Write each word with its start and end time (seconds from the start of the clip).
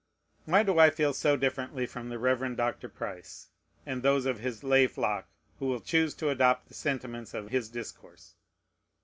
Why 0.45 0.63
do 0.63 0.79
I 0.79 0.89
feel 0.89 1.13
so 1.13 1.37
differently 1.37 1.85
from 1.85 2.09
the 2.09 2.17
Reverend 2.17 2.57
Dr. 2.57 2.89
Price, 2.89 3.49
and 3.85 4.01
those 4.01 4.25
of 4.25 4.39
his 4.39 4.63
lay 4.63 4.87
flock 4.87 5.29
who 5.59 5.67
will 5.67 5.79
choose 5.79 6.15
to 6.15 6.29
adopt 6.31 6.69
the 6.69 6.73
sentiments 6.73 7.35
of 7.35 7.49
his 7.51 7.69
discourse? 7.69 8.33